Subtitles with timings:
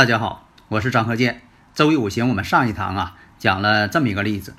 [0.00, 1.42] 大家好，我是张鹤剑。
[1.74, 4.54] 周易五行，我们上一堂啊讲了这么一个例子：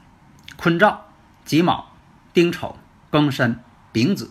[0.55, 1.05] 坤兆、
[1.45, 1.93] 己卯、
[2.31, 2.77] 丁丑、
[3.09, 3.57] 庚申、
[3.91, 4.29] 丙子。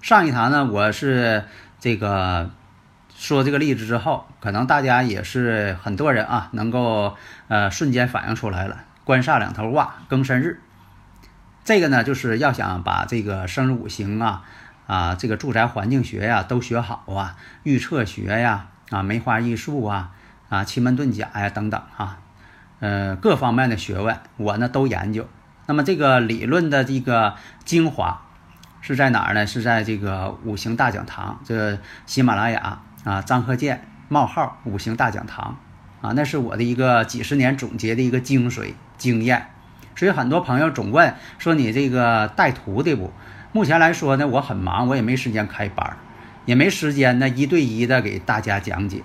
[0.00, 1.46] 上一堂呢，我是
[1.80, 2.50] 这个
[3.16, 7.16] 说这个例子之后，可能大家也是很多人啊能够
[7.48, 8.84] 呃瞬间反应出来了。
[9.02, 10.60] 官煞两头挂，庚申日，
[11.64, 14.44] 这个呢就是要想把这个生日五行啊
[14.86, 18.68] 啊这个住宅环境学呀都学好啊，预测学呀。
[18.94, 20.12] 啊梅花易数啊，
[20.48, 22.18] 啊，奇门遁甲呀，等等啊，
[22.78, 25.26] 呃，各方面的学问我呢都研究。
[25.66, 27.34] 那么这个理论的这个
[27.64, 28.22] 精华
[28.80, 29.44] 是在哪儿呢？
[29.48, 35.56] 是在这个五行大讲堂，这喜马拉雅啊，张鹤剑冒号五行大讲堂
[36.00, 39.48] 啊，那是我的一个几十年总结的一个精髓经验。
[39.96, 43.12] 所以很多朋友总问说你这个带徒弟不？
[43.50, 45.96] 目前来说呢，我很忙，我也没时间开班儿。
[46.44, 49.02] 也没时间呢，一对一的给大家讲解，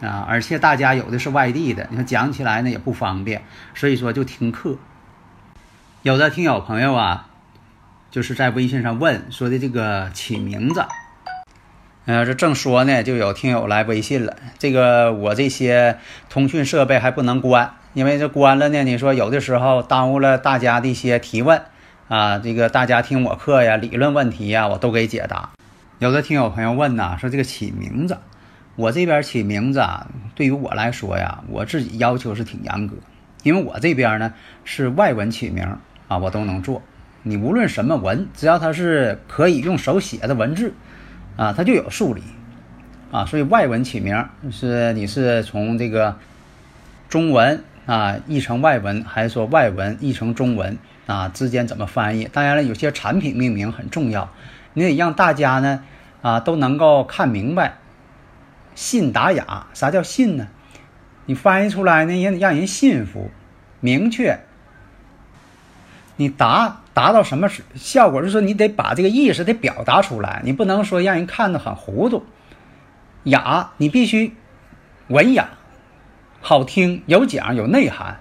[0.00, 3.42] 啊，而且大家有的是外地的，你说讲起来呢也不方便，
[3.74, 4.76] 所以说就听课。
[6.02, 7.28] 有的听友朋友啊，
[8.10, 10.84] 就是在微信上问说的这个起名字，
[12.06, 14.36] 呃，这正说呢，就有听友来微信了。
[14.58, 21.62] 这个我这些通讯设备还不能关，因为这关了呢，你说有的时候耽误了大家的一些提问
[22.08, 25.50] 啊，这个大家听我课呀，理论问题呀，我都给解答。
[26.00, 28.16] 有的听友朋友问呐，说这个起名字，
[28.74, 32.96] 我这边起名字啊，对于我来说呀，我自己要求是挺严格，
[33.42, 34.32] 因为我这边呢
[34.64, 35.62] 是外文起名
[36.08, 36.80] 啊，我都能做。
[37.22, 40.72] 你无论什么文，只要它是可以用手写的文字
[41.36, 42.22] 啊，它就有数理
[43.12, 43.26] 啊。
[43.26, 46.16] 所以外文起名是你是从这个
[47.10, 52.26] 中文啊译成外文，还是说外文译成中文啊之间怎么翻译？
[52.32, 54.26] 当然了，有些产品命名很重要。
[54.72, 55.82] 你得让大家呢，
[56.22, 57.78] 啊，都能够看明白。
[58.74, 60.48] 信达雅，啥叫信呢？
[61.26, 63.30] 你翻译出来呢，也得让人信服、
[63.80, 64.40] 明确。
[66.16, 68.20] 你达达到什么效果？
[68.20, 72.24] 就是说，你得把这个意思得表达出来，你不能说让人看得很糊涂。
[73.24, 74.34] 雅，你必须
[75.08, 75.50] 文雅、
[76.40, 78.18] 好听、有讲、有内涵。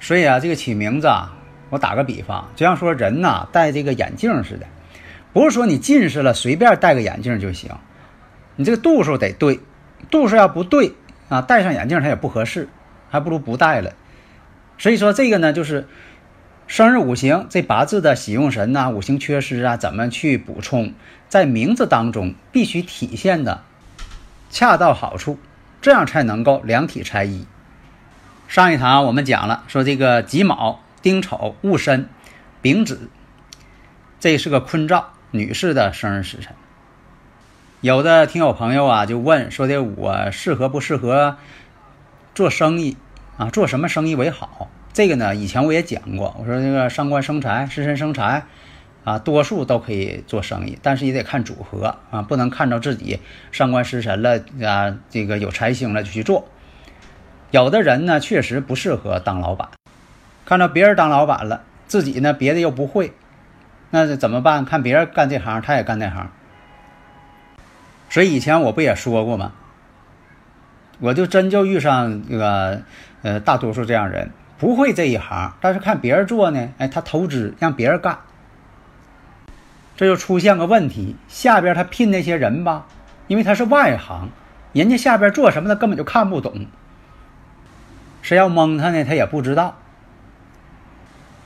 [0.00, 1.36] 所以啊，这个起名字啊，
[1.68, 4.66] 我打个比方，就像说人呐戴这个眼镜似的。
[5.32, 7.70] 不是说你近视了随便戴个眼镜就行，
[8.56, 9.60] 你这个度数得对，
[10.10, 10.94] 度数要不对
[11.28, 12.68] 啊，戴上眼镜它也不合适，
[13.08, 13.92] 还不如不戴了。
[14.76, 15.86] 所以说这个呢，就是
[16.66, 20.94] 生日五行这八字的喜用神呐，五行缺失啊，怎么去补充，
[21.28, 23.62] 在名字当中必须体现的
[24.50, 25.38] 恰到好处，
[25.80, 27.46] 这样才能够两体裁衣。
[28.48, 32.08] 上一堂我们讲了，说这个己卯、丁丑、戊申、
[32.60, 33.08] 丙子，
[34.18, 35.12] 这是个坤兆。
[35.32, 36.56] 女士的生日时辰，
[37.80, 41.36] 有的听友朋友啊就问说的我适合不适合
[42.34, 42.96] 做生意
[43.36, 43.48] 啊？
[43.50, 44.68] 做什么生意为好？
[44.92, 48.44] 这个呢，以前我也讲过，我说这个伤官生财，食神生财
[49.04, 53.20] 啊，多数都可以做生意，但是也得看组合啊，不能看着自己
[53.52, 56.48] 上官食神了啊，这个有财星了就去做。
[57.52, 59.68] 有的人呢，确实不适合当老板，
[60.44, 63.12] 看到别人当老板了，自己呢别的又不会。
[63.90, 64.64] 那怎么办？
[64.64, 66.30] 看别人干这行，他也干那行。
[68.08, 69.52] 所以以前我不也说过吗？
[71.00, 72.82] 我就真就遇上这个
[73.22, 78.18] 呃大多数这样人，不会这一行，但是看别人做呢，哎，他投资让别人干，
[79.96, 81.16] 这就出现个问题。
[81.26, 82.86] 下边他聘那些人吧，
[83.28, 84.28] 因为他是外行，
[84.72, 86.66] 人家下边做什么他根本就看不懂，
[88.22, 89.04] 谁要蒙他呢？
[89.04, 89.76] 他也不知道。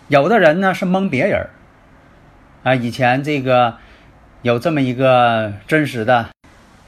[0.09, 1.49] 有的人呢是蒙别人。
[2.65, 3.77] 啊，以前这个
[4.41, 6.31] 有这么一个真实的，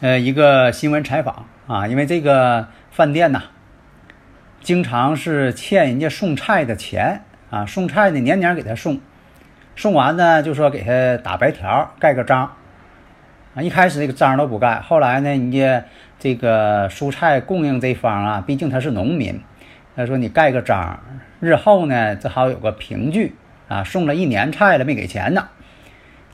[0.00, 3.43] 呃，一个新闻采访啊，因为这个饭店呐，
[4.62, 7.20] 经常是欠人家送菜的钱
[7.50, 8.99] 啊，送菜呢年年给他送，
[9.76, 12.50] 送完呢就说给他打白条盖个章，
[13.55, 15.84] 啊，一开始这个章都不盖，后来呢人家
[16.19, 19.38] 这个蔬菜供应这方啊，毕竟他是农民，
[19.94, 20.99] 他说你盖个章，
[21.38, 23.34] 日后呢正好有个凭据
[23.69, 25.49] 啊，送了一年菜了没给钱呢。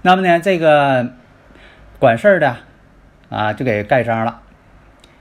[0.03, 1.07] 那么呢，这个
[1.99, 2.57] 管事儿的
[3.31, 4.41] 啊就给盖章了，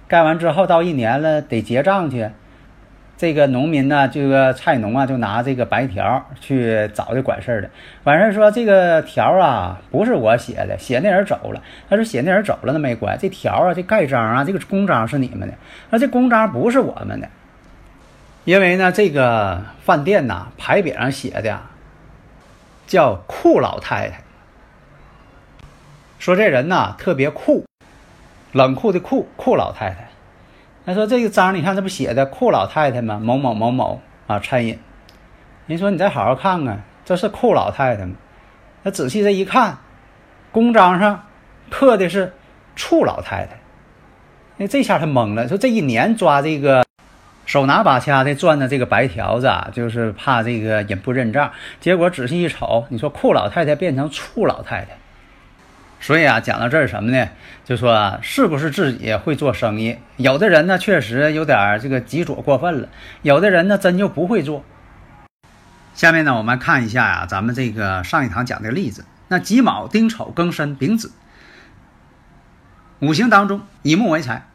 [0.08, 2.30] 盖完之后到一年了得结账去。
[3.16, 7.70] 这个农民呢，这个菜农啊，就拿这个白条去找这管事儿的。
[8.04, 13.30] 管事儿说：“这个条啊，不是我写的，写那人走了。”他说：“写那人走了，那没关系。
[13.30, 15.54] 这条啊，这盖章啊，这个公章是你们的。
[15.92, 17.30] 那这公章不是我们的，
[18.44, 21.60] 因为呢，这个饭店呐，牌匾上写的
[22.88, 24.22] 叫酷老太太，
[26.22, 27.66] 说这人呐特别酷，
[28.52, 30.08] 冷酷的酷，酷老太太。”
[30.86, 33.20] 他说：“这个章，你看这不写的酷老太太吗？
[33.20, 34.78] 某某某某啊，餐饮。
[35.66, 38.14] 人说你再好好看看，这是酷老太太吗？
[38.84, 39.80] 他仔细这一看，
[40.52, 41.24] 公章上
[41.72, 42.32] 刻的是
[42.76, 43.60] 处老太太。
[44.58, 46.86] 那这下他懵了，说这一年抓这个
[47.48, 51.52] 手拿把掐的转的这个白条子，啊，就是怕这个人不认账。
[51.80, 54.98] 结果仔细一瞅，你说酷老太太变成处老太太。”
[56.02, 57.30] 所以啊，讲到这儿什么呢？
[57.64, 59.98] 就说是不是自己会做生意？
[60.18, 62.88] 有的人呢，确实有点这个急左过分了；
[63.22, 64.66] 有的人呢，真就不会做。
[65.94, 69.06] 下面呢，我们看一下呀，咱们这个上一堂讲的例子。
[69.28, 71.12] 那己卯、丁丑、庚申、丙子，
[73.00, 74.48] 五行当中以木为财。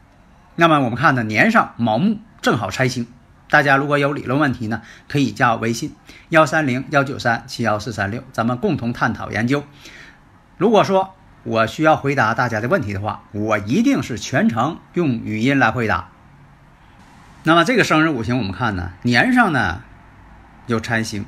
[0.55, 3.07] 那么我们看呢，年上卯木正好财星。
[3.49, 5.95] 大家如果有理论问题呢，可以加我微信
[6.27, 9.63] 幺三零幺九三七幺四三六，咱们共同探讨研究。
[10.57, 11.15] 如果说，
[11.47, 16.09] 我需要回答大家的问题的话，我一定是全程用语音来回答。
[17.43, 19.81] 那么这个生日五行我们看呢，年上呢
[20.65, 21.23] 有财星，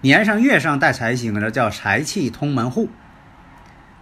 [0.00, 2.88] 年上月上带财星的叫财气通门户，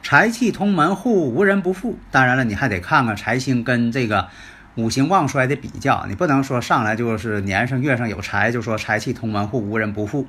[0.02, 1.98] 财气通门户无人不富。
[2.10, 4.28] 当然了，你还得看看财星跟这个
[4.76, 10.26] 五行旺衰的比较，你不能说上来就是年上月上有财就说财气通门户无人不富。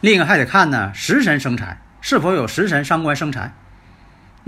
[0.00, 3.52] 另一个还得看呢，食神生财是否有食神伤官生财。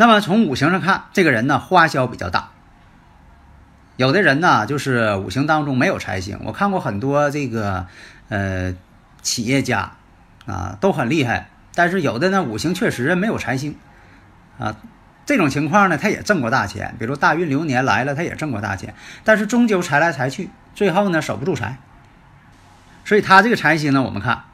[0.00, 2.52] 那么从五行上看，这个人呢花销比较大。
[3.98, 7.86] 有的人呢就是五行当中没有财星，我看过很多这个
[8.30, 8.74] 呃
[9.20, 9.92] 企业家
[10.46, 13.76] 啊都很厉害，但是有的呢五行确实没有财星
[14.58, 14.74] 啊，
[15.26, 21.76] 这种情况呢他也挣过大钱，比如大运流年来了他也挣过大钱，但是终究财来财去，最后呢守不住财。
[23.04, 24.44] 所以他这个财星呢，我们看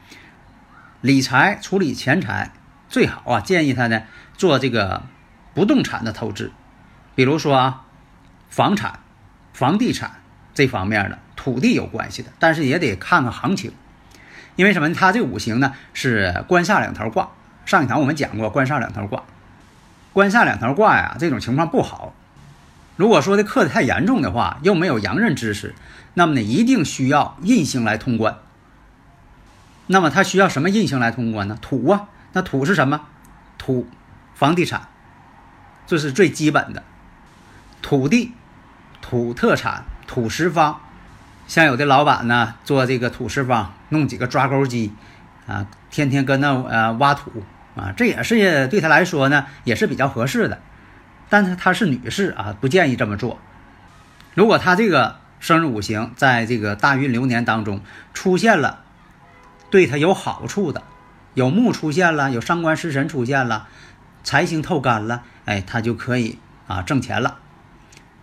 [1.03, 2.51] 理财处理钱财
[2.89, 4.03] 最好啊，建议他呢
[4.37, 5.05] 做这个。
[5.57, 6.53] 不动产的投资，
[7.15, 7.85] 比如说啊，
[8.51, 9.01] 房产、
[9.55, 10.21] 房地产
[10.53, 13.73] 这方面的土地有关系的，但是也得看看行情，
[14.57, 14.93] 因为什么？
[14.93, 17.31] 它这五行呢是官煞两头挂。
[17.65, 19.23] 上一堂我们讲过官煞两头挂，
[20.13, 22.13] 官煞两头挂呀，这种情况不好。
[22.97, 25.75] 如果说的克的太严重的话，又没有阳刃支持，
[26.13, 28.37] 那么呢，一定需要印星来通关。
[29.87, 31.57] 那么它需要什么印星来通关呢？
[31.63, 33.01] 土啊，那土是什么？
[33.57, 33.87] 土，
[34.35, 34.89] 房地产。
[35.87, 36.83] 这是最基本的
[37.81, 38.33] 土地、
[39.01, 40.81] 土特产、土石方。
[41.47, 44.93] 像有的老板呢，做这个土石方，弄几个抓钩机，
[45.47, 47.45] 啊，天天搁那呃挖土
[47.77, 50.59] 啊，这也是对他来说呢，也是比较合适的。
[51.29, 53.39] 但是她是女士啊，不建议这么做。
[54.35, 57.81] 如果她这个生日五行在这个大运流年当中
[58.13, 58.81] 出现了，
[59.71, 60.83] 对她有好处的，
[61.35, 63.69] 有木出现了，有伤官食神出现了。
[64.27, 67.39] 财星透干了，哎，他就可以啊挣钱了，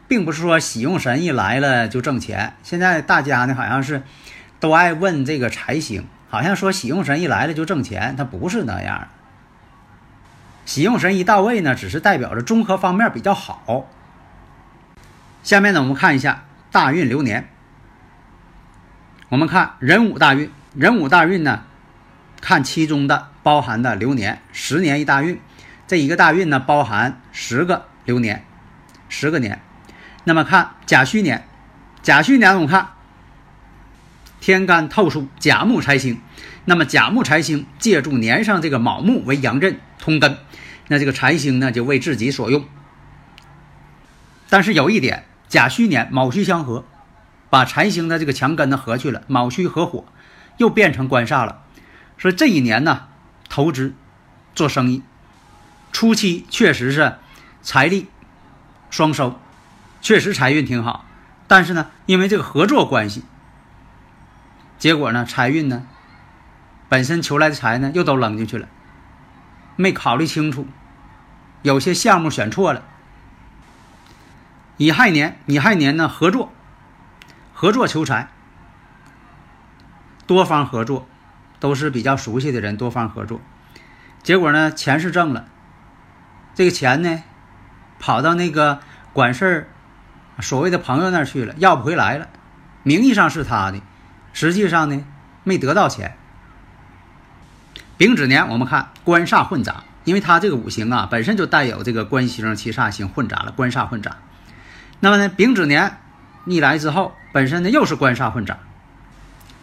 [0.06, 2.56] 并不是说喜用神一来了就挣钱。
[2.62, 4.04] 现在大家呢好像是
[4.60, 9.08] 都爱问这个财星，好像说喜用神一来了就挣钱，它不是那样。
[10.66, 13.90] 喜用神一到位呢，只是代表着综合方面比较好。
[15.42, 17.48] 下面呢，我们看一下大运流年。
[19.30, 21.64] 我们看壬午大运，壬午大运呢，
[22.42, 25.40] 看其中的包含的流年，十年一大运。
[25.88, 28.46] 这一个大运呢，包含十个流年，
[29.10, 29.62] 十个年。
[30.24, 31.46] 那么看甲戌年，
[32.02, 32.90] 甲戌年我们看
[34.40, 36.22] 天干透出甲木财星，
[36.66, 40.38] 那么甲木财星借助年上这个卯木为阳刃通根，
[40.88, 42.66] 那这个财星呢就为自己所用。
[44.50, 46.86] 但是有一点，甲戌年卯戌相合，
[47.50, 50.06] 把财星的这个强根呢合去了，卯戌合火，
[50.58, 51.64] 又变成官煞了。
[52.18, 53.08] 所以这一年呢，
[53.50, 53.94] 投资
[54.56, 55.04] 做生意。
[55.94, 57.18] 初期确实是
[57.62, 58.10] 财力
[58.90, 59.40] 双收，
[60.02, 61.06] 确实财运挺好，
[61.48, 63.24] 但是呢，因为这个合作关系，
[64.78, 65.88] 结果呢，财运呢，
[66.90, 68.68] 本身求来的财呢，又都扔进去了，
[69.76, 70.68] 没考虑清楚，
[71.62, 72.84] 有些项目选错了。
[74.78, 76.52] 乙亥年，乙亥年呢，合作，
[77.54, 78.30] 合作求财，
[80.26, 81.08] 多方合作，
[81.60, 83.40] 都是比较熟悉的人，多方合作。
[84.24, 85.46] 结果呢，钱是挣了，
[86.56, 87.24] 这个钱呢，
[88.00, 88.80] 跑到那个
[89.12, 89.68] 管事儿
[90.42, 92.28] 所谓的朋友那儿去了，要不回来了。
[92.84, 93.82] 名义上是他的，
[94.34, 95.04] 实际上呢，
[95.44, 96.16] 没得到钱。
[97.98, 104.18] 丙子年，我们看官煞混杂，因为他这个五行啊，本身就带有这个官星、七煞星混杂了，官煞混杂。
[105.00, 105.98] 那么呢，丙子年
[106.46, 108.58] 逆来之后，本身呢又是官煞混杂，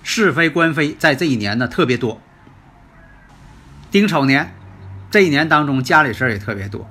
[0.03, 2.21] 是非官非在这一年呢特别多。
[3.91, 4.55] 丁丑年
[5.11, 6.89] 这一年当中，家里事儿也特别多，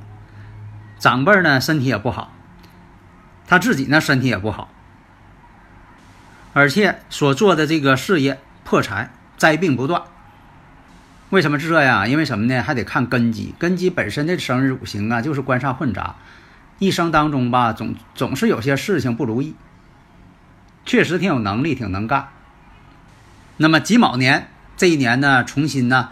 [1.00, 2.34] 长辈呢身体也不好，
[3.48, 4.70] 他自己呢身体也不好，
[6.54, 10.02] 而且所做的这个事业破财，灾病不断。
[11.30, 12.10] 为什么是这样？
[12.10, 12.62] 因为什么呢？
[12.62, 13.54] 还得看根基。
[13.60, 16.16] 根基本身的生日五行啊，就是官煞混杂，
[16.80, 19.56] 一生当中吧，总总是有些事情不如意。
[20.86, 22.30] 确实挺有能力，挺能干。
[23.58, 26.10] 那么己卯年这一年呢，重新呢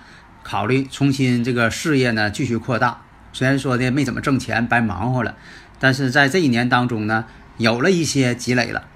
[0.50, 3.02] 考虑重新这个事业呢继续扩大。
[3.34, 5.36] 虽然说的没怎么挣钱，白忙活了，
[5.78, 7.26] 但是在这一年当中呢，
[7.58, 8.88] 有了一些积累了。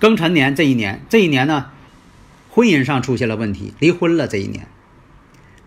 [0.00, 1.66] 庚辰年这一年，这一年呢，
[2.48, 4.26] 婚姻上出现了问题，离婚了。
[4.26, 4.66] 这一年。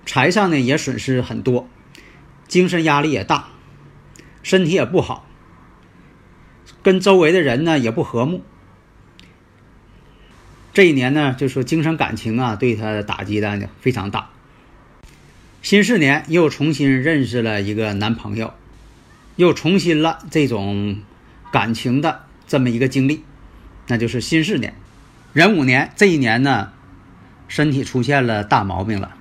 [0.07, 1.69] 财上呢也损失很多，
[2.47, 3.49] 精神压力也大，
[4.41, 5.27] 身体也不好，
[6.81, 8.41] 跟周围的人呢也不和睦。
[10.73, 14.29] 这一年呢，就说精神感情啊，对他的打击的非常大。
[15.61, 18.53] 辛巳年又重新认识了一个男朋友，
[19.35, 20.99] 又重新了这种
[21.51, 23.23] 感情的这么一个经历，
[23.87, 24.73] 那就是辛巳年。
[25.33, 26.71] 壬午年这一年呢，
[27.47, 29.15] 身体出现了大毛病了。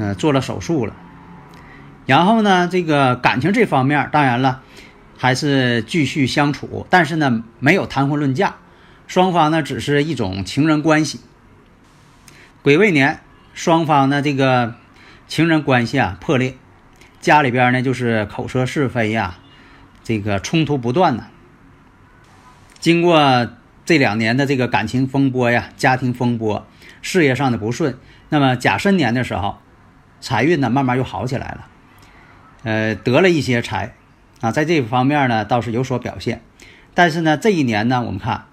[0.00, 0.94] 嗯，做了手术了，
[2.06, 4.62] 然后呢，这个感情这方面，当然了，
[5.16, 8.54] 还是继续相处，但是呢，没有谈婚论嫁，
[9.08, 11.18] 双方呢，只是一种情人关系。
[12.62, 13.18] 癸未年，
[13.54, 14.76] 双方呢，这个
[15.28, 16.56] 情人关系啊破裂，
[17.20, 19.38] 家里边呢就是口舌是非呀，
[20.02, 21.26] 这个冲突不断呢。
[22.80, 23.48] 经过
[23.84, 26.66] 这两年的这个感情风波呀，家庭风波，
[27.02, 27.98] 事业上的不顺，
[28.30, 29.58] 那么甲申年的时候。
[30.20, 31.68] 财运呢，慢慢又好起来了，
[32.64, 33.94] 呃，得了一些财，
[34.40, 36.42] 啊，在这方面呢倒是有所表现。
[36.92, 38.46] 但是呢，这一年呢，我们看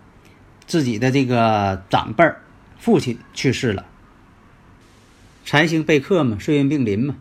[0.68, 2.44] 自己的这个长辈儿，
[2.78, 3.84] 父亲去世了，
[5.46, 7.16] 财星被克嘛，岁运并临嘛，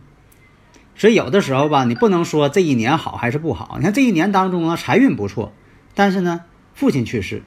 [0.97, 3.77] 所以有的时候吧，你不能说这一年好还是不好。
[3.79, 5.53] 你看这一年当中呢，财运不错，
[5.95, 6.41] 但是呢，
[6.75, 7.43] 父亲去世。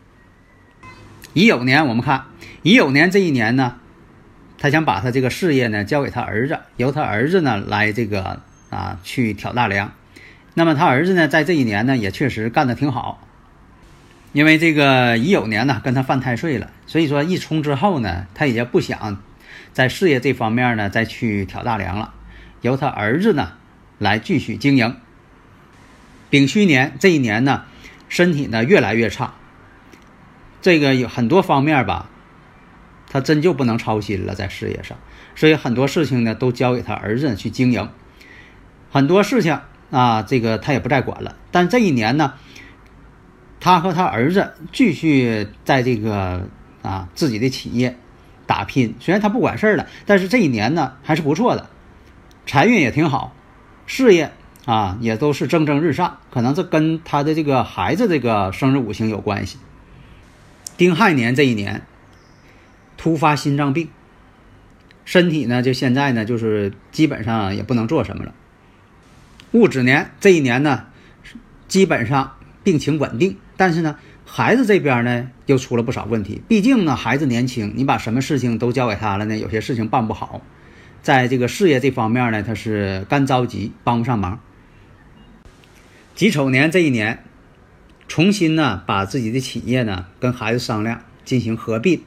[1.34, 2.25] 乙酉年，我们看
[2.62, 3.75] 乙酉年这一年呢。
[4.60, 8.41] 他想把他这个事业呢交给他儿子，由他儿子呢来这个
[8.72, 9.91] 啊去挑大梁。
[10.55, 13.22] 那么他儿子呢在这一年呢也确实干得挺好，
[14.34, 19.22] 因为这个乙酉年呢跟他犯太岁了，所以说一冲之后呢他也不想
[19.74, 22.14] 在事业这方面呢再去挑大梁了，
[22.62, 23.54] 由他儿子呢
[23.98, 24.96] 来继续经营。
[26.30, 27.66] 丙戌年这一年呢
[28.10, 29.34] 身体呢越来越差，
[30.62, 32.10] 这个有很多方面吧。
[33.10, 34.98] 他真就不能操心了，在事业上，
[35.34, 37.90] 所以很多事情呢都交给他儿子去经营，
[38.92, 39.62] 很多事情
[39.92, 41.38] 啊，这个他也不再管了。
[41.50, 42.34] 但这一年呢，
[43.62, 46.50] 他和他儿子继续在这个
[46.82, 47.98] 啊自己的企业
[48.48, 48.96] 打拼。
[49.00, 51.70] 虽然他不管事儿了，但是这一年呢还是不错的，
[52.48, 53.36] 财运也挺好，
[53.86, 54.32] 事业
[54.66, 56.18] 啊也都是蒸蒸日上。
[56.32, 59.60] 可能这跟他的这个孩子这个生日五行有关系。
[60.77, 61.84] 丁亥年这一年。
[63.00, 63.89] 突发心脏病，
[65.06, 68.34] 身体呢就现在呢就是基本上也不能做什么了。
[69.51, 70.88] 戊子年这一年呢，
[71.68, 76.41] 基本上病情稳定，但是呢孩子这边呢又出了不少问题。
[76.50, 80.41] 毕竟呢孩子年轻，你把什么事情都交给他了呢，有些事情办不好。
[81.01, 84.41] 在这个事业这方面呢，他是干着急，帮不上忙。
[86.13, 87.24] 己丑年这一年，
[88.10, 92.01] 重新呢把自己的企业呢跟孩子商量进行合并。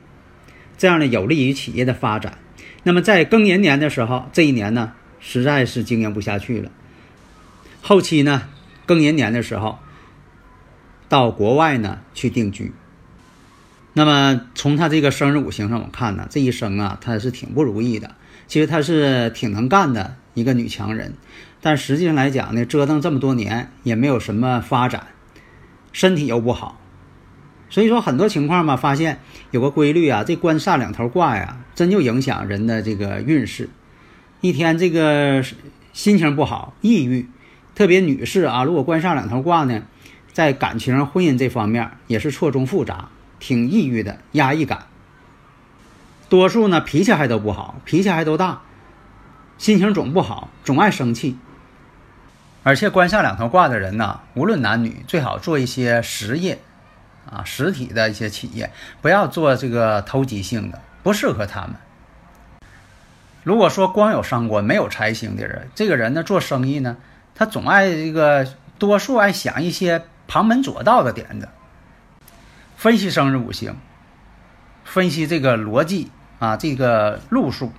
[0.76, 2.38] 这样呢，有利于企业的发展。
[2.82, 6.70] 那么在庚寅年的时候，这一年呢，实在是经营不下去了。
[7.80, 8.42] 后期呢，
[8.86, 9.78] 庚寅年的时候，
[11.10, 12.72] 到国外呢去定居。
[13.92, 18.14] 那么从他这个生日五行上我看呢，这一生啊，他是挺不如意的。
[18.46, 21.14] 其实他是挺能干的一个女强人，
[21.60, 25.08] 但实际上来讲呢，折腾这么多年也没有什么发展，
[25.92, 26.80] 身体又不好。
[27.68, 33.68] 所以说很多情况嘛，发现有个规律啊，这官煞两头挂呀，真就影响人的这个运势。
[34.40, 35.44] 一天这个
[35.92, 37.28] 心情不好，抑郁，
[37.74, 39.82] 特别女士啊，如果官煞两头挂呢，
[40.32, 43.08] 在感情、婚姻这方面也是错综复杂，
[43.38, 44.86] 挺抑郁的，压抑感。
[46.28, 48.60] 多数呢脾气还都不好，脾气还都大，
[49.58, 51.36] 心情总不好，总爱生气。
[52.62, 56.58] 而且官下两头挂的人呢，无论男女，最好做一些实业，
[57.28, 58.70] 啊，实体的一些企业，
[59.00, 61.70] 不要做这个投机性的，不适合他们。
[63.42, 66.98] 如果说光有伤官没有财星的人，这个人呢做生意呢，
[67.34, 68.46] 他总爱这个
[68.78, 71.48] 多数爱想一些旁门左道的点子。
[72.76, 73.74] 分析生日五行，
[74.84, 77.72] 分析这个逻辑啊，这个路数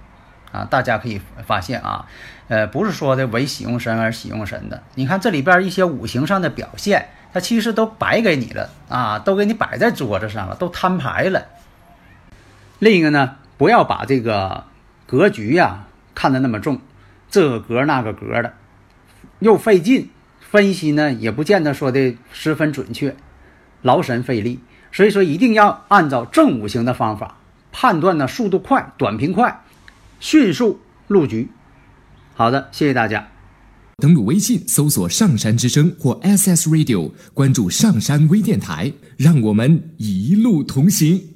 [0.51, 2.05] 啊，大家可以发现啊，
[2.49, 4.83] 呃，不是说的为喜用神而喜用神的。
[4.95, 11.45] 你看这里边一些五行上的表现，它其实都摆给你了啊，都给你摆在桌子上了，都摊牌了。
[12.79, 14.65] 另一个呢，不要把这个。
[15.07, 16.79] 格局呀，看得那么重，
[17.29, 18.53] 这个格那个格的，
[19.39, 20.09] 又费劲，
[20.51, 23.15] 分析呢也不见得说的十分准确，
[23.81, 24.59] 劳神费力。
[24.91, 27.37] 所以说一定要按照正五行的方法
[27.71, 29.63] 判断呢，速度快，短平快，
[30.19, 31.49] 迅速入局。
[32.35, 33.29] 好的，谢谢大家。
[33.97, 41.30] 登录微信搜索“上山之声”或 SS Radio，关注上山微电台，让我们一路同行。